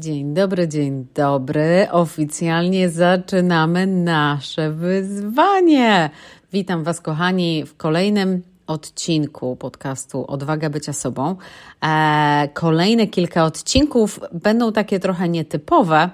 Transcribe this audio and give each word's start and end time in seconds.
Dzień 0.00 0.34
dobry, 0.34 0.68
dzień 0.68 1.06
dobry. 1.14 1.86
Oficjalnie 1.90 2.88
zaczynamy 2.88 3.86
nasze 3.86 4.72
wyzwanie. 4.72 6.10
Witam 6.52 6.84
Was, 6.84 7.00
kochani, 7.00 7.64
w 7.64 7.76
kolejnym 7.76 8.42
odcinku 8.66 9.56
podcastu 9.56 10.26
Odwaga 10.26 10.70
bycia 10.70 10.92
sobą. 10.92 11.36
E, 11.84 12.48
kolejne 12.54 13.06
kilka 13.06 13.44
odcinków 13.44 14.20
będą 14.32 14.72
takie 14.72 15.00
trochę 15.00 15.28
nietypowe, 15.28 16.10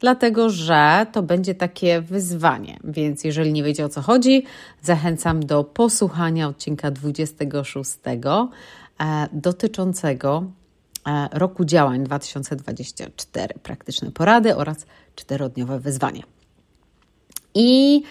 dlatego 0.00 0.50
że 0.50 1.06
to 1.12 1.22
będzie 1.22 1.54
takie 1.54 2.00
wyzwanie. 2.00 2.76
Więc 2.84 3.24
jeżeli 3.24 3.52
nie 3.52 3.62
wiecie 3.62 3.84
o 3.84 3.88
co 3.88 4.02
chodzi, 4.02 4.44
zachęcam 4.82 5.46
do 5.46 5.64
posłuchania 5.64 6.48
odcinka 6.48 6.90
26 6.90 7.92
e, 8.06 9.28
dotyczącego 9.32 10.44
roku 11.32 11.64
działań 11.64 12.04
2024. 12.04 13.54
Praktyczne 13.62 14.10
porady 14.10 14.56
oraz 14.56 14.86
czterodniowe 15.14 15.80
wyzwanie. 15.80 16.22
I 17.54 18.02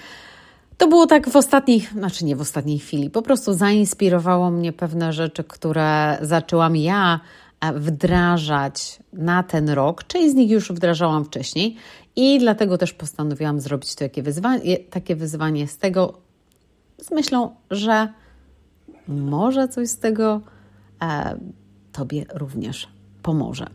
to 0.78 0.88
było 0.88 1.08
tak 1.08 1.30
w 1.30 1.36
ostatniej, 1.36 1.80
znaczy 1.80 2.26
nie 2.26 2.36
w 2.36 2.42
ostatniej 2.42 2.80
chwili, 2.80 3.10
po 3.10 3.22
prostu 3.22 3.54
zainspirowało 3.54 4.52
mnie 4.52 4.74
pewne 4.74 5.14
rzeczy, 5.14 5.44
które 5.44 6.18
zaczęłam 6.22 6.76
ja 6.76 7.20
e, 7.62 7.74
wdrażać 7.74 9.00
na 9.14 9.44
ten 9.44 9.70
rok. 9.70 10.04
Część 10.04 10.32
z 10.32 10.36
nich 10.36 10.52
już 10.52 10.72
wdrażałam 10.72 11.26
wcześniej 11.26 11.76
i 12.16 12.40
dlatego 12.40 12.78
też 12.78 12.94
postanowiłam 12.94 13.60
zrobić 13.60 13.96
takie 13.96 14.24
wyzwanie, 14.24 14.78
takie 14.78 15.16
wyzwanie 15.16 15.68
z 15.68 15.78
tego, 15.78 16.14
z 17.02 17.12
myślą, 17.12 17.56
że 17.72 18.08
może 19.08 19.68
coś 19.68 19.90
z 19.90 20.00
tego 20.00 20.42
e, 21.02 21.38
Tobie 21.94 22.26
również 22.34 22.88
pomoże. 23.24 23.68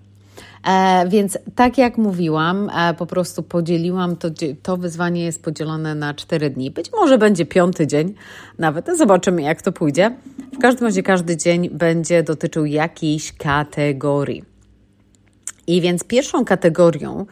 E, 0.66 1.08
więc 1.08 1.38
tak 1.54 1.78
jak 1.78 1.98
mówiłam, 1.98 2.70
e, 2.70 2.94
po 2.94 3.06
prostu 3.06 3.42
podzieliłam 3.42 4.16
to, 4.16 4.28
to 4.62 4.76
wyzwanie 4.76 5.24
jest 5.24 5.42
podzielone 5.42 5.94
na 5.94 6.14
cztery 6.14 6.50
dni. 6.50 6.70
Być 6.70 6.92
może 6.92 7.18
będzie 7.18 7.46
piąty 7.46 7.86
dzień, 7.86 8.14
nawet 8.58 8.86
zobaczymy 8.98 9.42
jak 9.42 9.62
to 9.62 9.72
pójdzie. 9.72 10.16
W 10.54 10.58
każdym 10.58 10.84
razie 10.84 11.02
każdy 11.02 11.36
dzień 11.36 11.70
będzie 11.70 12.22
dotyczył 12.22 12.64
jakiejś 12.64 13.32
kategorii. 13.32 14.42
I 15.66 15.80
więc 15.80 16.04
pierwszą 16.04 16.44
kategorią, 16.44 17.26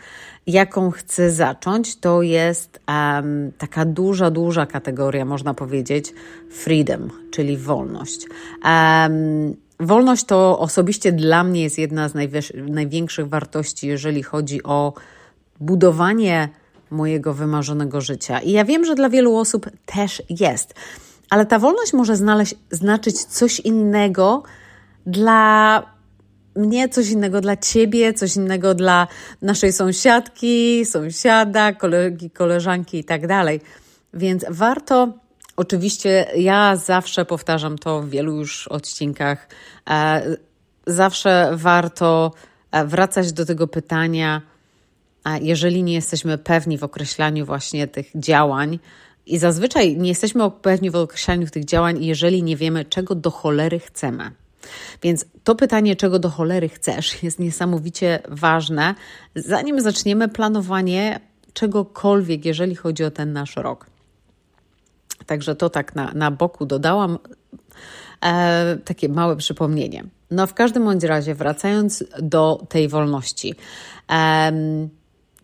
jaką 0.47 0.91
chcę 0.91 1.31
zacząć, 1.31 1.97
to 1.97 2.23
jest 2.23 2.81
um, 2.89 3.53
taka 3.59 3.85
duża, 3.85 4.31
duża 4.31 4.67
kategoria, 4.67 5.25
można 5.25 5.55
powiedzieć, 5.55 6.15
freedom, 6.51 7.11
czyli 7.31 7.57
wolność. 7.57 8.27
Um, 8.65 9.57
Wolność 9.81 10.25
to 10.25 10.59
osobiście 10.59 11.13
dla 11.13 11.45
mnie 11.45 11.63
jest 11.63 11.79
jedna 11.79 12.09
z 12.09 12.15
największych 12.69 13.29
wartości, 13.29 13.87
jeżeli 13.87 14.23
chodzi 14.23 14.63
o 14.63 14.93
budowanie 15.61 16.49
mojego 16.91 17.35
wymarzonego 17.35 18.01
życia. 18.01 18.41
I 18.41 18.53
ja 18.53 18.65
wiem, 18.65 18.85
że 18.85 18.95
dla 18.95 19.09
wielu 19.09 19.37
osób 19.37 19.71
też 19.87 20.23
jest, 20.41 20.75
ale 21.31 21.47
ta 21.47 21.59
wolność 21.59 21.93
może 21.93 22.17
znaleźć, 22.17 22.55
znaczyć 22.71 23.25
coś 23.25 23.61
innego 23.61 24.43
dla 25.07 25.83
mnie, 26.57 26.89
coś 26.89 27.11
innego 27.11 27.41
dla 27.41 27.57
ciebie, 27.57 28.15
coś 28.15 28.37
innego 28.37 28.75
dla 28.75 29.07
naszej 29.43 29.73
sąsiadki, 29.73 30.85
sąsiada, 30.85 31.73
kolegi, 31.73 32.31
koleżanki 32.31 32.99
i 32.99 33.05
tak 33.05 33.27
dalej. 33.27 33.61
Więc 34.15 34.45
warto 34.49 35.13
Oczywiście 35.57 36.27
ja 36.37 36.77
zawsze 36.77 37.25
powtarzam 37.25 37.79
to 37.79 38.03
w 38.03 38.09
wielu 38.09 38.37
już 38.37 38.69
odcinkach. 38.69 39.49
E, 39.91 40.23
zawsze 40.87 41.51
warto 41.53 42.33
e, 42.73 42.85
wracać 42.87 43.33
do 43.33 43.47
tego 43.47 43.69
pytania, 43.69 44.43
jeżeli 45.41 45.83
nie 45.83 45.95
jesteśmy 45.95 46.39
pewni 46.39 46.79
w 46.79 46.85
określaniu 46.85 47.47
właśnie 47.47 47.87
tych 47.87 48.11
działań, 48.15 48.79
i 49.27 49.39
zazwyczaj 49.39 49.97
nie 49.97 50.09
jesteśmy 50.09 50.51
pewni 50.51 50.91
w 50.91 50.97
określaniu 50.97 51.47
tych 51.47 51.65
działań, 51.65 52.05
jeżeli 52.05 52.43
nie 52.43 52.57
wiemy, 52.57 52.85
czego 52.85 53.15
do 53.15 53.31
cholery 53.31 53.79
chcemy. 53.79 54.31
Więc 55.03 55.27
to 55.45 55.55
pytanie, 55.55 55.97
czego 55.97 56.19
do 56.19 56.31
cholery 56.31 56.69
chcesz, 56.69 57.17
jest 57.23 57.39
niesamowicie 57.39 58.19
ważne, 58.29 58.95
zanim 59.35 59.81
zaczniemy 59.81 60.29
planowanie 60.29 61.21
czegokolwiek, 61.53 62.45
jeżeli 62.45 62.75
chodzi 62.75 63.05
o 63.05 63.11
ten 63.11 63.33
nasz 63.33 63.57
rok. 63.57 63.87
Także 65.27 65.57
to 65.57 65.71
tak 65.71 65.95
na, 65.95 66.13
na 66.15 66.31
boku 66.31 66.67
dodałam 66.67 67.19
e, 68.25 68.77
takie 68.85 69.09
małe 69.09 69.37
przypomnienie. 69.37 70.05
No 70.31 70.47
w 70.47 70.55
każdym 70.55 70.85
bądź 70.85 71.05
razie, 71.05 71.35
wracając 71.35 72.05
do 72.23 72.67
tej 72.69 72.89
wolności, 72.89 73.55
e, 74.13 74.53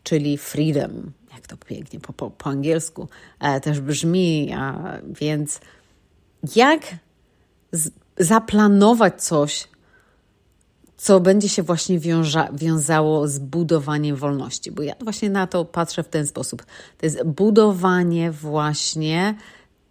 czyli 0.03 0.39
freedom, 0.39 1.13
jak 1.35 1.47
to 1.47 1.57
pięknie 1.57 2.01
po, 2.01 2.13
po, 2.13 2.31
po 2.31 2.51
angielsku 2.51 3.09
e, 3.41 3.61
też 3.61 3.81
brzmi, 3.81 4.53
a, 4.57 4.99
więc 5.05 5.61
jak 6.57 6.81
z, 7.73 7.91
zaplanować 8.19 9.23
coś, 9.23 9.69
co 10.97 11.21
będzie 11.21 11.49
się 11.49 11.63
właśnie 11.63 11.99
wiąża, 11.99 12.49
wiązało 12.53 13.29
z 13.29 13.39
budowaniem 13.39 14.17
wolności, 14.17 14.71
bo 14.71 14.83
ja 14.83 14.95
właśnie 15.01 15.31
na 15.31 15.47
to 15.47 15.65
patrzę 15.65 16.03
w 16.03 16.09
ten 16.09 16.27
sposób. 16.27 16.65
To 16.99 17.07
jest 17.07 17.23
budowanie 17.25 18.31
właśnie 18.31 19.35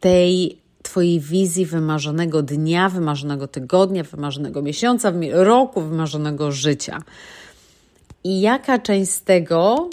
tej 0.02 0.62
Twojej 0.84 1.20
wizji 1.20 1.66
wymarzonego 1.66 2.42
dnia, 2.42 2.90
wymarzonego 2.90 3.48
tygodnia, 3.48 4.04
wymarzonego 4.04 4.62
miesiąca, 4.62 5.14
roku, 5.32 5.82
wymarzonego 5.82 6.52
życia. 6.52 7.02
I 8.24 8.42
jaka 8.42 8.80
część 8.80 9.12
z 9.12 9.24
tego 9.24 9.90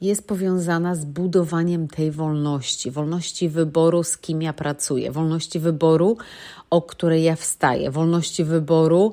jest 0.00 0.28
powiązana 0.28 0.94
z 0.94 1.04
budowaniem 1.04 1.88
tej 1.88 2.10
wolności, 2.10 2.90
wolności 2.90 3.48
wyboru, 3.48 4.04
z 4.04 4.18
kim 4.18 4.42
ja 4.42 4.52
pracuję, 4.52 5.10
wolności 5.10 5.60
wyboru, 5.60 6.16
o 6.70 6.82
której 6.82 7.22
ja 7.22 7.36
wstaję, 7.36 7.90
wolności 7.90 8.44
wyboru, 8.44 9.12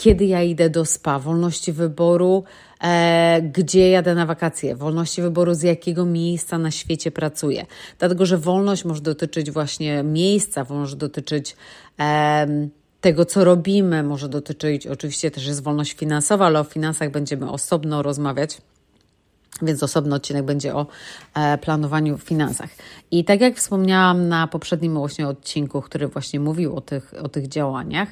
kiedy 0.00 0.24
ja 0.24 0.42
idę 0.42 0.70
do 0.70 0.84
spa, 0.84 1.18
wolności 1.18 1.72
wyboru, 1.72 2.44
e, 2.82 3.42
gdzie 3.42 3.90
jadę 3.90 4.14
na 4.14 4.26
wakacje, 4.26 4.76
wolności 4.76 5.22
wyboru, 5.22 5.54
z 5.54 5.62
jakiego 5.62 6.04
miejsca 6.04 6.58
na 6.58 6.70
świecie 6.70 7.10
pracuję. 7.10 7.66
Dlatego, 7.98 8.26
że 8.26 8.38
wolność 8.38 8.84
może 8.84 9.00
dotyczyć 9.00 9.50
właśnie 9.50 10.02
miejsca, 10.02 10.66
może 10.70 10.96
dotyczyć 10.96 11.56
e, 12.00 12.46
tego, 13.00 13.24
co 13.24 13.44
robimy, 13.44 14.02
może 14.02 14.28
dotyczyć, 14.28 14.86
oczywiście 14.86 15.30
też 15.30 15.46
jest 15.46 15.62
wolność 15.62 15.92
finansowa, 15.92 16.46
ale 16.46 16.60
o 16.60 16.64
finansach 16.64 17.10
będziemy 17.10 17.50
osobno 17.50 18.02
rozmawiać. 18.02 18.58
Więc 19.62 19.82
osobny 19.82 20.14
odcinek 20.14 20.44
będzie 20.44 20.74
o 20.74 20.86
e, 21.34 21.58
planowaniu 21.58 22.18
w 22.18 22.22
finansach. 22.22 22.70
I 23.10 23.24
tak 23.24 23.40
jak 23.40 23.56
wspomniałam 23.56 24.28
na 24.28 24.46
poprzednim 24.46 24.94
właśnie 24.94 25.28
odcinku, 25.28 25.82
który 25.82 26.08
właśnie 26.08 26.40
mówił 26.40 26.76
o 26.76 26.80
tych, 26.80 27.14
o 27.22 27.28
tych 27.28 27.48
działaniach, 27.48 28.08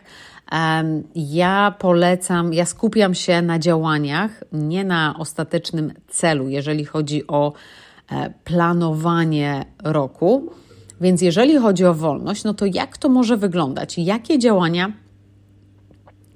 ja 1.15 1.75
polecam, 1.78 2.54
ja 2.54 2.66
skupiam 2.66 3.15
się 3.15 3.43
na 3.43 3.59
działaniach, 3.59 4.44
nie 4.53 4.84
na 4.84 5.15
ostatecznym 5.19 5.93
celu, 6.09 6.49
jeżeli 6.49 6.84
chodzi 6.84 7.26
o 7.26 7.53
e, 8.10 8.31
planowanie 8.44 9.65
roku. 9.84 10.53
Więc 11.00 11.22
jeżeli 11.22 11.59
chodzi 11.59 11.84
o 11.84 11.94
wolność, 11.94 12.44
no 12.44 12.55
to 12.55 12.66
jak 12.66 12.99
to 12.99 13.09
może 13.09 13.37
wyglądać? 13.37 13.99
Jakie 13.99 14.38
działania 14.38 14.93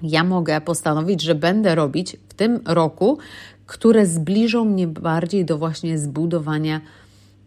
ja 0.02 0.24
mogę 0.24 0.60
postanowić, 0.60 1.22
że 1.22 1.34
będę 1.34 1.74
robić 1.74 2.16
w 2.28 2.34
tym 2.34 2.60
roku, 2.64 3.18
które 3.72 4.06
zbliżą 4.06 4.64
mnie 4.64 4.86
bardziej 4.86 5.44
do 5.44 5.58
właśnie 5.58 5.98
zbudowania 5.98 6.80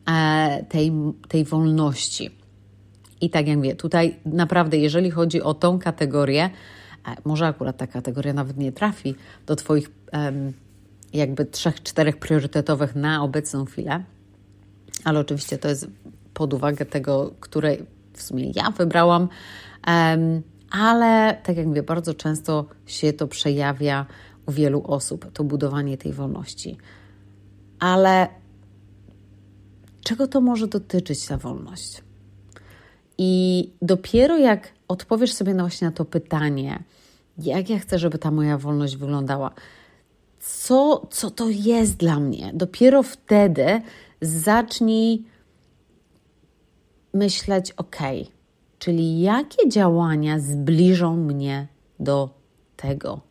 e, 0.08 0.66
tej, 0.69 0.91
tej 1.28 1.46
wolności. 1.46 2.31
I 3.22 3.30
tak 3.30 3.47
jak 3.47 3.58
mówię, 3.58 3.75
tutaj 3.75 4.16
naprawdę, 4.25 4.78
jeżeli 4.78 5.12
chodzi 5.12 5.41
o 5.41 5.53
tą 5.53 5.80
kategorię, 5.80 6.44
e, 6.44 6.50
może 7.25 7.47
akurat 7.47 7.78
ta 7.78 7.88
kategoria 7.88 8.34
nawet 8.34 8.58
nie 8.58 8.72
trafi 8.72 9.16
do 9.46 9.56
Twoich 9.56 9.91
jakby 11.13 11.45
trzech, 11.45 11.83
czterech 11.83 12.18
priorytetowych 12.18 12.95
na 12.95 13.24
obecną 13.24 13.66
chwilę, 13.66 14.04
ale 15.04 15.19
oczywiście 15.19 15.57
to 15.57 15.68
jest 15.68 15.88
pod 16.33 16.54
uwagę 16.54 16.86
tego, 16.86 17.31
które 17.39 17.77
w 18.13 18.22
sumie 18.22 18.51
ja 18.56 18.72
wybrałam, 18.72 19.30
ale 20.72 21.38
tak 21.44 21.57
jak 21.57 21.68
mówię, 21.68 21.83
bardzo 21.83 22.13
często 22.13 22.66
się 22.86 23.13
to 23.13 23.27
przejawia 23.27 24.06
u 24.47 24.51
wielu 24.51 24.83
osób, 24.88 25.31
to 25.33 25.44
budowanie 25.44 25.97
tej 25.97 26.13
wolności. 26.13 26.77
Ale 27.80 28.27
czego 30.03 30.27
to 30.27 30.42
może 30.42 30.68
dotyczyć 30.68 31.25
ta 31.25 31.38
wolność? 31.38 32.01
I 33.18 33.71
dopiero 33.81 34.38
jak 34.38 34.74
odpowiesz 34.88 35.33
sobie 35.33 35.53
na 35.53 35.63
właśnie 35.63 35.88
na 35.88 35.94
to 35.94 36.06
pytanie, 36.06 36.83
jak 37.38 37.69
ja 37.69 37.80
chcę, 37.80 38.00
żeby 38.00 38.18
ta 38.18 38.31
moja 38.31 38.57
wolność 38.57 38.97
wyglądała, 38.97 39.51
co, 40.39 41.07
co 41.12 41.31
to 41.31 41.50
jest 41.50 41.98
dla 41.98 42.19
mnie, 42.19 42.51
dopiero 42.53 43.03
wtedy 43.03 43.81
zacznij 44.21 45.25
myśleć, 47.13 47.71
ok, 47.71 47.98
czyli 48.80 49.21
jakie 49.21 49.69
działania 49.69 50.39
zbliżą 50.39 51.18
mnie 51.18 51.68
do 52.00 52.30
tego. 52.75 53.21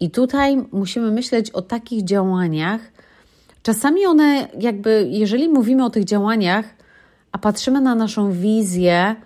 I 0.00 0.10
tutaj 0.10 0.56
musimy 0.72 1.10
myśleć 1.10 1.50
o 1.50 1.62
takich 1.62 2.04
działaniach. 2.04 2.80
Czasami 3.62 4.06
one, 4.06 4.48
jakby, 4.60 5.08
jeżeli 5.10 5.48
mówimy 5.48 5.84
o 5.84 5.90
tych 5.90 6.04
działaniach, 6.04 6.64
a 7.32 7.38
patrzymy 7.38 7.80
na 7.80 7.94
naszą 7.94 8.32
wizję, 8.32 9.16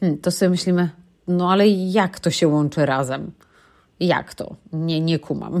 hmm, 0.00 0.18
to 0.18 0.30
sobie 0.30 0.50
myślimy, 0.50 0.90
no 1.28 1.52
ale 1.52 1.68
jak 1.68 2.20
to 2.20 2.30
się 2.30 2.48
łączy 2.48 2.86
razem? 2.86 3.32
Jak 4.00 4.34
to? 4.34 4.56
Nie, 4.72 5.00
nie 5.00 5.18
kumam. 5.18 5.52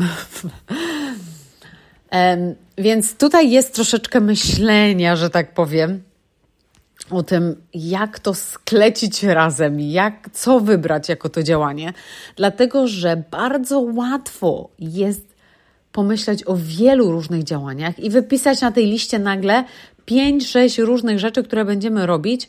um, 2.12 2.54
więc 2.78 3.16
tutaj 3.16 3.50
jest 3.50 3.74
troszeczkę 3.74 4.20
myślenia, 4.20 5.16
że 5.16 5.30
tak 5.30 5.54
powiem, 5.54 6.02
o 7.10 7.22
tym, 7.22 7.62
jak 7.74 8.18
to 8.18 8.34
sklecić 8.34 9.22
razem, 9.22 9.80
jak, 9.80 10.30
co 10.32 10.60
wybrać 10.60 11.08
jako 11.08 11.28
to 11.28 11.42
działanie, 11.42 11.92
dlatego 12.36 12.88
że 12.88 13.22
bardzo 13.30 13.80
łatwo 13.80 14.68
jest 14.78 15.36
pomyśleć 15.92 16.46
o 16.46 16.56
wielu 16.56 17.10
różnych 17.12 17.44
działaniach 17.44 17.98
i 17.98 18.10
wypisać 18.10 18.60
na 18.60 18.72
tej 18.72 18.86
liście 18.86 19.18
nagle 19.18 19.64
5-6 20.06 20.84
różnych 20.84 21.18
rzeczy, 21.18 21.42
które 21.44 21.64
będziemy 21.64 22.06
robić, 22.06 22.48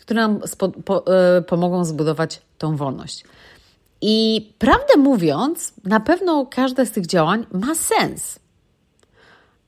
które 0.00 0.20
nam 0.20 0.40
po, 0.84 1.04
y, 1.38 1.42
pomogą 1.42 1.84
zbudować 1.84 2.42
tą 2.58 2.76
wolność. 2.76 3.24
I 4.00 4.48
prawdę 4.58 4.96
mówiąc, 4.96 5.74
na 5.84 6.00
pewno 6.00 6.46
każde 6.46 6.86
z 6.86 6.90
tych 6.90 7.06
działań 7.06 7.46
ma 7.52 7.74
sens, 7.74 8.38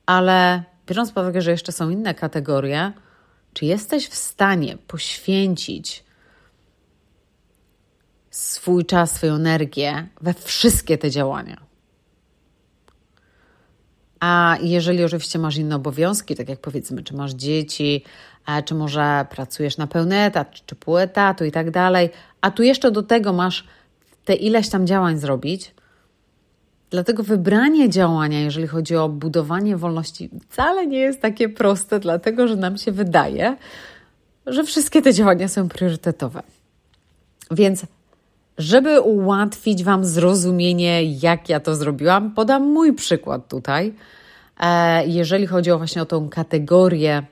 ale 0.05 0.63
biorąc 0.87 1.11
pod 1.11 1.23
uwagę, 1.23 1.41
że 1.41 1.51
jeszcze 1.51 1.71
są 1.71 1.89
inne 1.89 2.13
kategorie, 2.13 2.91
czy 3.53 3.65
jesteś 3.65 4.07
w 4.07 4.15
stanie 4.15 4.77
poświęcić 4.87 6.03
swój 8.31 8.85
czas, 8.85 9.11
swoją 9.11 9.35
energię 9.35 10.07
we 10.21 10.33
wszystkie 10.33 10.97
te 10.97 11.11
działania? 11.11 11.61
A 14.19 14.57
jeżeli 14.61 15.03
oczywiście 15.03 15.39
masz 15.39 15.57
inne 15.57 15.75
obowiązki, 15.75 16.35
tak 16.35 16.49
jak 16.49 16.59
powiedzmy, 16.59 17.03
czy 17.03 17.13
masz 17.13 17.31
dzieci, 17.31 18.03
czy 18.65 18.75
może 18.75 19.25
pracujesz 19.29 19.77
na 19.77 19.87
pełny 19.87 20.17
etat, 20.17 20.51
czy 20.65 20.75
pół 20.75 20.97
etatu 20.97 21.45
i 21.45 21.51
tak 21.51 21.71
dalej, 21.71 22.09
a 22.41 22.51
tu 22.51 22.63
jeszcze 22.63 22.91
do 22.91 23.03
tego 23.03 23.33
masz 23.33 23.67
te 24.25 24.33
ileś 24.33 24.69
tam 24.69 24.87
działań 24.87 25.17
zrobić, 25.17 25.73
Dlatego 26.93 27.23
wybranie 27.23 27.89
działania, 27.89 28.39
jeżeli 28.39 28.67
chodzi 28.67 28.95
o 28.95 29.09
budowanie 29.09 29.77
wolności, 29.77 30.29
wcale 30.49 30.87
nie 30.87 30.99
jest 30.99 31.21
takie 31.21 31.49
proste, 31.49 31.99
dlatego 31.99 32.47
że 32.47 32.55
nam 32.55 32.77
się 32.77 32.91
wydaje, 32.91 33.57
że 34.45 34.63
wszystkie 34.63 35.01
te 35.01 35.13
działania 35.13 35.47
są 35.47 35.69
priorytetowe. 35.69 36.43
Więc, 37.51 37.85
żeby 38.57 39.01
ułatwić 39.01 39.83
Wam 39.83 40.05
zrozumienie, 40.05 41.03
jak 41.03 41.49
ja 41.49 41.59
to 41.59 41.75
zrobiłam, 41.75 42.31
podam 42.31 42.63
mój 42.71 42.93
przykład 42.93 43.47
tutaj. 43.47 43.93
E, 44.59 45.07
jeżeli 45.07 45.47
chodzi 45.47 45.71
o 45.71 45.77
właśnie 45.77 46.01
o 46.01 46.05
tą 46.05 46.29
kategorię 46.29 47.23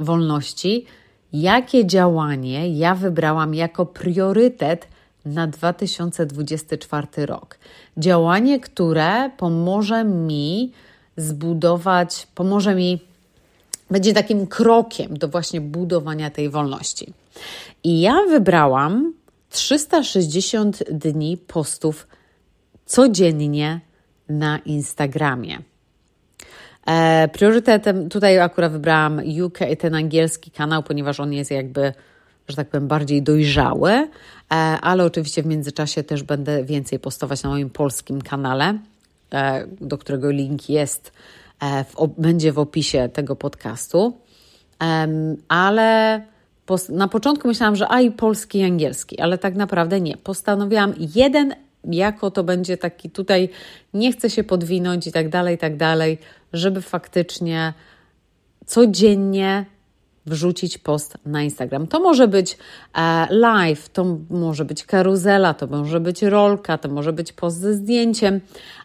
wolności, 0.00 0.86
jakie 1.32 1.86
działanie 1.86 2.78
ja 2.78 2.94
wybrałam 2.94 3.54
jako 3.54 3.86
priorytet 3.86 4.88
na 5.26 5.46
2024 5.46 7.26
rok. 7.26 7.58
Działanie, 7.96 8.60
które 8.60 9.30
pomoże 9.36 10.04
mi 10.04 10.72
zbudować, 11.16 12.26
pomoże 12.34 12.74
mi, 12.74 13.00
będzie 13.90 14.12
takim 14.12 14.46
krokiem 14.46 15.18
do 15.18 15.28
właśnie 15.28 15.60
budowania 15.60 16.30
tej 16.30 16.50
wolności. 16.50 17.12
I 17.84 18.00
ja 18.00 18.16
wybrałam 18.28 19.12
360 19.50 20.84
dni 20.90 21.36
postów 21.36 22.06
codziennie 22.86 23.80
na 24.28 24.58
Instagramie. 24.58 25.58
E, 26.86 27.28
priorytetem, 27.28 28.08
tutaj 28.08 28.38
akurat 28.38 28.72
wybrałam 28.72 29.20
UK, 29.44 29.58
ten 29.78 29.94
angielski 29.94 30.50
kanał, 30.50 30.82
ponieważ 30.82 31.20
on 31.20 31.32
jest 31.32 31.50
jakby 31.50 31.92
że 32.48 32.56
tak 32.56 32.68
powiem, 32.68 32.88
bardziej 32.88 33.22
dojrzałe, 33.22 33.92
e, 33.92 34.08
ale 34.80 35.04
oczywiście 35.04 35.42
w 35.42 35.46
międzyczasie 35.46 36.02
też 36.02 36.22
będę 36.22 36.64
więcej 36.64 36.98
postować 36.98 37.42
na 37.42 37.50
moim 37.50 37.70
polskim 37.70 38.22
kanale, 38.22 38.78
e, 39.32 39.66
do 39.80 39.98
którego 39.98 40.30
link 40.30 40.68
jest, 40.68 41.12
e, 41.62 41.84
w, 41.84 41.94
będzie 42.18 42.52
w 42.52 42.58
opisie 42.58 43.08
tego 43.12 43.36
podcastu. 43.36 44.18
Ale 45.48 46.22
na 46.88 47.08
początku 47.08 47.48
myślałam, 47.48 47.76
że 47.76 47.88
a 47.88 48.00
i 48.00 48.10
polski 48.10 48.58
i 48.58 48.64
angielski, 48.64 49.20
ale 49.20 49.38
tak 49.38 49.54
naprawdę 49.54 50.00
nie. 50.00 50.16
Postanowiłam 50.16 50.94
jeden 51.14 51.54
jako 51.84 52.30
to 52.30 52.44
będzie 52.44 52.76
taki 52.76 53.10
tutaj, 53.10 53.48
nie 53.94 54.12
chcę 54.12 54.30
się 54.30 54.44
podwinąć 54.44 55.06
i 55.06 55.12
tak 55.12 55.28
dalej, 55.28 55.54
i 55.54 55.58
tak 55.58 55.76
dalej, 55.76 56.18
żeby 56.52 56.82
faktycznie 56.82 57.72
codziennie 58.66 59.66
wrzucić 60.26 60.78
post 60.78 61.18
na 61.26 61.42
Instagram. 61.42 61.86
To 61.86 62.00
może 62.00 62.28
być 62.28 62.58
e, 62.94 63.26
live, 63.30 63.88
to 63.88 64.18
może 64.30 64.64
być 64.64 64.84
karuzela, 64.84 65.54
to 65.54 65.66
może 65.66 66.00
być 66.00 66.22
rolka, 66.22 66.78
to 66.78 66.88
może 66.88 67.12
być 67.12 67.32
post 67.32 67.56
ze 67.56 67.74
zdjęciem, 67.74 68.40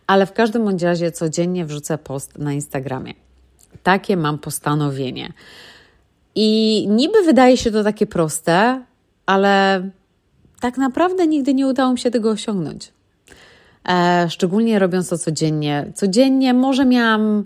ale 0.07 0.25
w 0.25 0.33
każdym 0.33 0.63
bądź 0.63 0.81
razie 0.81 1.11
codziennie 1.11 1.65
wrzucę 1.65 1.97
post 1.97 2.37
na 2.37 2.53
Instagramie. 2.53 3.13
Takie 3.83 4.17
mam 4.17 4.37
postanowienie. 4.37 5.33
I 6.35 6.87
niby 6.89 7.23
wydaje 7.23 7.57
się 7.57 7.71
to 7.71 7.83
takie 7.83 8.07
proste, 8.07 8.83
ale 9.25 9.83
tak 10.59 10.77
naprawdę 10.77 11.27
nigdy 11.27 11.53
nie 11.53 11.67
udało 11.67 11.91
mi 11.91 11.99
się 11.99 12.11
tego 12.11 12.29
osiągnąć. 12.29 12.93
E, 13.89 14.29
szczególnie 14.29 14.79
robiąc 14.79 15.09
to 15.09 15.17
codziennie. 15.17 15.91
Codziennie 15.95 16.53
może 16.53 16.85
miałam 16.85 17.43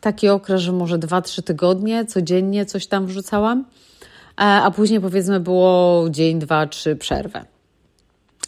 taki 0.00 0.28
okres, 0.28 0.60
że 0.60 0.72
może 0.72 0.98
2-3 0.98 1.42
tygodnie 1.42 2.04
codziennie 2.04 2.66
coś 2.66 2.86
tam 2.86 3.06
wrzucałam, 3.06 3.64
a 4.36 4.70
później 4.76 5.00
powiedzmy 5.00 5.40
było 5.40 6.06
dzień, 6.10 6.38
dwa, 6.38 6.66
trzy 6.66 6.96
przerwę, 6.96 7.44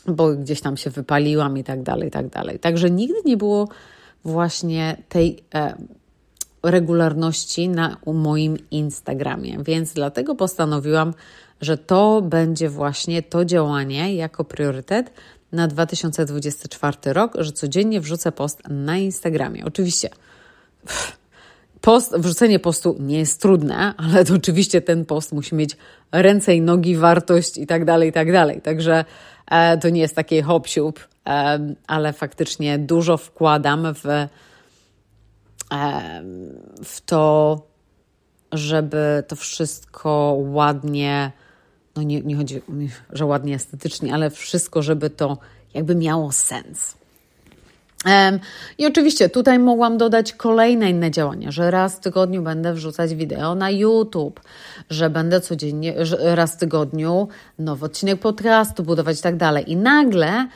bo 0.06 0.34
gdzieś 0.34 0.60
tam 0.60 0.76
się 0.76 0.90
wypaliłam 0.90 1.58
i 1.58 1.64
tak 1.64 1.82
dalej, 1.82 2.08
i 2.08 2.10
tak 2.10 2.28
dalej. 2.28 2.58
Także 2.58 2.90
nigdy 2.90 3.16
nie 3.24 3.36
było 3.36 3.68
właśnie 4.24 4.96
tej 5.08 5.44
e, 5.54 5.74
regularności 6.62 7.68
na 7.68 7.96
moim 8.06 8.56
Instagramie, 8.70 9.58
więc 9.62 9.92
dlatego 9.92 10.34
postanowiłam, 10.34 11.14
że 11.60 11.78
to 11.78 12.22
będzie 12.22 12.68
właśnie 12.68 13.22
to 13.22 13.44
działanie 13.44 14.14
jako 14.14 14.44
priorytet 14.44 15.12
na 15.52 15.68
2024 15.68 17.12
rok, 17.12 17.32
że 17.38 17.52
codziennie 17.52 18.00
wrzucę 18.00 18.32
post 18.32 18.62
na 18.68 18.96
Instagramie. 18.96 19.64
Oczywiście 19.64 20.10
Post, 21.80 22.16
wrzucenie 22.16 22.58
postu 22.58 22.96
nie 23.00 23.18
jest 23.18 23.40
trudne, 23.42 23.94
ale 23.96 24.24
to 24.24 24.34
oczywiście 24.34 24.80
ten 24.80 25.04
post 25.04 25.32
musi 25.32 25.54
mieć 25.54 25.76
ręce 26.12 26.54
i 26.54 26.60
nogi, 26.60 26.96
wartość 26.96 27.58
i 27.58 27.66
tak 27.66 27.84
dalej, 27.84 28.08
i 28.08 28.12
tak 28.12 28.32
dalej. 28.32 28.60
Także 28.60 29.04
e, 29.50 29.78
to 29.78 29.88
nie 29.88 30.00
jest 30.00 30.16
takie 30.16 30.42
hop 30.42 30.66
e, 31.26 31.58
ale 31.86 32.12
faktycznie 32.12 32.78
dużo 32.78 33.16
wkładam 33.16 33.94
w, 33.94 34.06
e, 34.06 34.28
w 36.84 37.00
to, 37.00 37.60
żeby 38.52 39.24
to 39.28 39.36
wszystko 39.36 40.36
ładnie, 40.40 41.32
no 41.96 42.02
nie, 42.02 42.20
nie 42.20 42.36
chodzi, 42.36 42.62
że 43.12 43.26
ładnie 43.26 43.54
estetycznie, 43.54 44.14
ale 44.14 44.30
wszystko, 44.30 44.82
żeby 44.82 45.10
to 45.10 45.38
jakby 45.74 45.94
miało 45.94 46.32
sens. 46.32 46.96
I 48.78 48.86
oczywiście 48.86 49.28
tutaj 49.28 49.58
mogłam 49.58 49.98
dodać 49.98 50.32
kolejne 50.32 50.90
inne 50.90 51.10
działania, 51.10 51.50
że 51.50 51.70
raz 51.70 51.96
w 51.96 52.00
tygodniu 52.00 52.42
będę 52.42 52.74
wrzucać 52.74 53.14
wideo 53.14 53.54
na 53.54 53.70
YouTube, 53.70 54.40
że 54.90 55.10
będę 55.10 55.40
codziennie, 55.40 55.94
raz 56.20 56.54
w 56.54 56.56
tygodniu 56.56 57.28
nowy 57.58 57.86
odcinek 57.86 58.20
podcastu 58.20 58.82
budować 58.82 59.18
i 59.18 59.22
tak 59.22 59.36
dalej. 59.36 59.72
I 59.72 59.76
nagle 59.76 60.48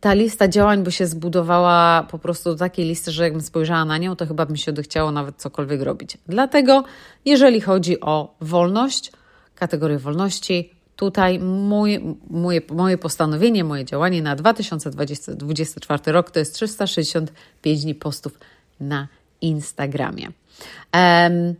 ta 0.00 0.14
lista 0.14 0.48
działań 0.48 0.82
by 0.82 0.92
się 0.92 1.06
zbudowała 1.06 2.06
po 2.10 2.18
prostu 2.18 2.50
do 2.50 2.56
takiej 2.56 2.86
listy, 2.86 3.10
że 3.10 3.24
jakbym 3.24 3.42
spojrzała 3.42 3.84
na 3.84 3.98
nią, 3.98 4.16
to 4.16 4.26
chyba 4.26 4.46
by 4.46 4.52
mi 4.52 4.58
się 4.58 4.70
odechciało 4.70 5.12
nawet 5.12 5.36
cokolwiek 5.36 5.82
robić. 5.82 6.18
Dlatego, 6.26 6.84
jeżeli 7.24 7.60
chodzi 7.60 8.00
o 8.00 8.34
wolność, 8.40 9.12
kategorię 9.54 9.98
wolności, 9.98 10.70
tutaj 10.96 11.38
mój, 11.38 12.16
moje, 12.30 12.60
moje 12.70 12.98
postanowienie, 12.98 13.64
moje 13.64 13.84
działanie 13.84 14.22
na 14.22 14.36
2024 14.36 16.12
rok 16.12 16.30
to 16.30 16.38
jest 16.38 16.54
365 16.54 17.82
dni 17.82 17.94
postów 17.94 18.38
na 18.80 19.08
Instagramie. 19.40 20.28
Um, 20.94 21.54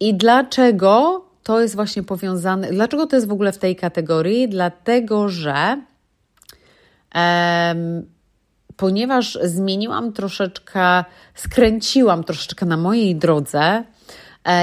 I 0.00 0.14
dlaczego 0.14 1.24
to 1.42 1.60
jest 1.60 1.74
właśnie 1.74 2.02
powiązane, 2.02 2.70
dlaczego 2.70 3.06
to 3.06 3.16
jest 3.16 3.28
w 3.28 3.32
ogóle 3.32 3.52
w 3.52 3.58
tej 3.58 3.76
kategorii? 3.76 4.48
Dlatego, 4.48 5.28
że 5.28 5.82
um, 7.14 8.06
ponieważ 8.76 9.38
zmieniłam 9.42 10.12
troszeczkę, 10.12 11.04
skręciłam 11.34 12.24
troszeczkę 12.24 12.66
na 12.66 12.76
mojej 12.76 13.16
drodze, 13.16 13.84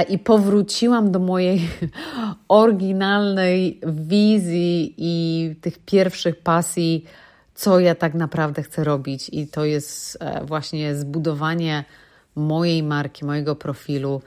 i 0.08 0.18
powróciłam 0.18 1.12
do 1.12 1.18
mojej 1.18 1.68
oryginalnej 2.48 3.80
wizji 3.86 4.94
i 4.98 5.54
tych 5.60 5.78
pierwszych 5.78 6.36
pasji, 6.36 7.04
co 7.54 7.80
ja 7.80 7.94
tak 7.94 8.14
naprawdę 8.14 8.62
chcę 8.62 8.84
robić, 8.84 9.30
i 9.32 9.46
to 9.46 9.64
jest 9.64 10.18
e, 10.20 10.44
właśnie 10.44 10.94
zbudowanie 10.94 11.84
mojej 12.34 12.82
marki, 12.82 13.24
mojego 13.24 13.56
profilu 13.56 14.22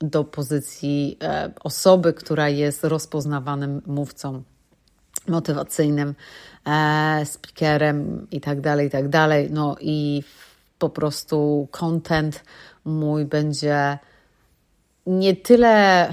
do 0.00 0.24
pozycji 0.24 1.16
e, 1.22 1.50
osoby, 1.64 2.12
która 2.12 2.48
jest 2.48 2.84
rozpoznawanym 2.84 3.82
mówcą 3.86 4.42
motywacyjnym, 5.28 6.14
e, 6.66 7.26
speakerem 7.26 8.26
i 8.30 8.40
tak 8.40 8.60
dalej, 8.60 8.86
i 8.86 8.90
tak 8.90 9.08
dalej. 9.08 9.48
No 9.50 9.76
i 9.80 10.22
po 10.78 10.88
prostu 10.90 11.68
content 11.70 12.44
mój 12.84 13.24
będzie 13.24 13.98
nie 15.08 15.36
tyle 15.36 16.08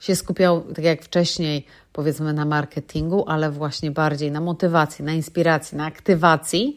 się 0.00 0.16
skupiał, 0.16 0.60
tak 0.60 0.84
jak 0.84 1.02
wcześniej, 1.02 1.66
powiedzmy, 1.92 2.32
na 2.32 2.44
marketingu, 2.44 3.24
ale 3.28 3.50
właśnie 3.50 3.90
bardziej 3.90 4.32
na 4.32 4.40
motywacji, 4.40 5.04
na 5.04 5.12
inspiracji, 5.12 5.78
na 5.78 5.86
aktywacji 5.86 6.76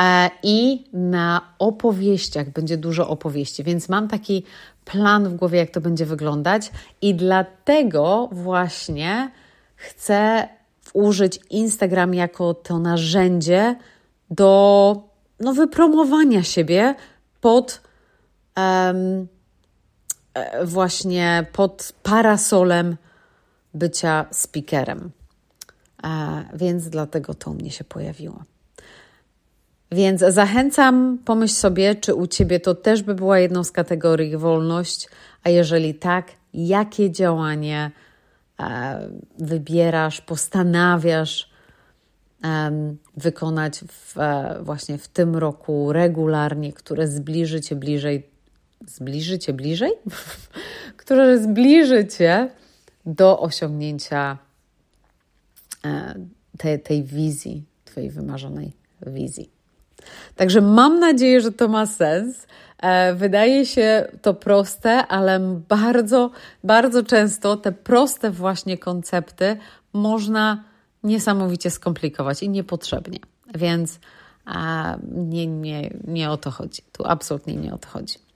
e, 0.00 0.30
i 0.42 0.84
na 0.92 1.54
opowieściach. 1.58 2.50
Będzie 2.50 2.76
dużo 2.76 3.08
opowieści, 3.08 3.64
więc 3.64 3.88
mam 3.88 4.08
taki 4.08 4.44
plan 4.84 5.28
w 5.28 5.34
głowie, 5.34 5.58
jak 5.58 5.70
to 5.70 5.80
będzie 5.80 6.06
wyglądać, 6.06 6.70
i 7.02 7.14
dlatego 7.14 8.28
właśnie 8.32 9.30
chcę 9.76 10.48
użyć 10.92 11.40
Instagram 11.50 12.14
jako 12.14 12.54
to 12.54 12.78
narzędzie 12.78 13.76
do 14.30 15.02
no, 15.40 15.52
wypromowania 15.52 16.42
siebie 16.42 16.94
pod 17.40 17.80
um, 18.56 19.28
właśnie 20.64 21.46
pod 21.52 21.92
parasolem 22.02 22.96
bycia 23.74 24.26
speakerem. 24.30 25.10
E, 26.04 26.44
więc 26.54 26.88
dlatego 26.88 27.34
to 27.34 27.50
u 27.50 27.54
mnie 27.54 27.70
się 27.70 27.84
pojawiło. 27.84 28.44
Więc 29.92 30.20
zachęcam, 30.20 31.18
pomyśl 31.24 31.54
sobie, 31.54 31.94
czy 31.94 32.14
u 32.14 32.26
ciebie 32.26 32.60
to 32.60 32.74
też 32.74 33.02
by 33.02 33.14
była 33.14 33.38
jedną 33.38 33.64
z 33.64 33.72
kategorii 33.72 34.36
wolność, 34.36 35.08
a 35.42 35.50
jeżeli 35.50 35.94
tak, 35.94 36.32
jakie 36.54 37.10
działanie 37.10 37.90
e, 38.60 39.08
wybierasz, 39.38 40.20
postanawiasz 40.20 41.50
wykonać 43.16 43.84
w, 43.88 44.18
e, 44.18 44.58
właśnie 44.62 44.98
w 44.98 45.08
tym 45.08 45.36
roku 45.36 45.92
regularnie, 45.92 46.72
które 46.72 47.08
zbliży 47.08 47.60
cię 47.60 47.76
bliżej, 47.76 48.29
zbliży 48.86 49.38
cię 49.38 49.52
bliżej, 49.52 49.92
które 50.96 51.38
zbliży 51.38 52.06
cię 52.06 52.48
do 53.06 53.40
osiągnięcia 53.40 54.38
e, 55.84 56.14
tej, 56.58 56.80
tej 56.80 57.04
wizji, 57.04 57.64
Twojej 57.84 58.10
wymarzonej 58.10 58.72
wizji. 59.06 59.50
Także 60.36 60.60
mam 60.60 60.98
nadzieję, 60.98 61.40
że 61.40 61.52
to 61.52 61.68
ma 61.68 61.86
sens. 61.86 62.46
E, 62.78 63.14
wydaje 63.14 63.66
się 63.66 64.08
to 64.22 64.34
proste, 64.34 65.06
ale 65.06 65.40
bardzo, 65.68 66.30
bardzo 66.64 67.02
często 67.02 67.56
te 67.56 67.72
proste 67.72 68.30
właśnie 68.30 68.78
koncepty 68.78 69.56
można 69.92 70.64
niesamowicie 71.02 71.70
skomplikować 71.70 72.42
i 72.42 72.48
niepotrzebnie. 72.48 73.18
Więc 73.54 73.98
nie, 75.12 75.46
nie, 75.46 75.90
nie 76.04 76.30
o 76.30 76.36
to 76.36 76.50
chodzi. 76.50 76.82
Tu 76.92 77.02
absolutnie 77.06 77.56
nie 77.56 77.74
o 77.74 77.78
to 77.78 77.88
chodzi. 77.88 78.29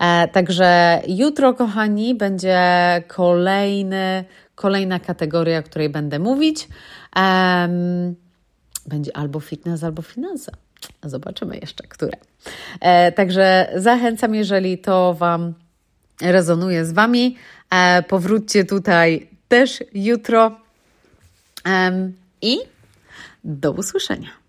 E, 0.00 0.28
także 0.28 1.00
jutro, 1.08 1.54
kochani, 1.54 2.14
będzie 2.14 2.62
kolejny, 3.08 4.24
kolejna 4.54 5.00
kategoria, 5.00 5.58
o 5.58 5.62
której 5.62 5.88
będę 5.88 6.18
mówić. 6.18 6.68
będzie 8.86 9.16
albo 9.16 9.40
fitness, 9.40 9.84
albo 9.84 10.02
finanse. 10.02 10.52
Zobaczymy 11.02 11.56
jeszcze, 11.56 11.86
które. 11.88 12.16
E, 12.80 13.12
także 13.12 13.72
zachęcam, 13.76 14.34
jeżeli 14.34 14.78
to 14.78 15.14
Wam 15.14 15.54
rezonuje 16.22 16.84
z 16.84 16.92
Wami, 16.92 17.36
e, 17.70 18.02
powróćcie 18.02 18.64
tutaj 18.64 19.28
też 19.48 19.84
jutro 19.94 20.60
i 22.42 22.58
do 23.44 23.72
usłyszenia. 23.72 24.43